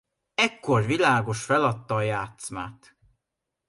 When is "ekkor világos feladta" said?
0.35-1.95